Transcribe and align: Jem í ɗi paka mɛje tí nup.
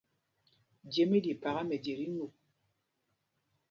Jem 0.93 1.11
í 1.17 1.19
ɗi 1.23 1.33
paka 1.41 1.61
mɛje 1.67 1.93
tí 1.99 2.05
nup. 2.15 2.33